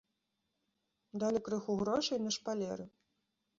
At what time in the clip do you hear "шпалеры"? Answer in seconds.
2.39-2.85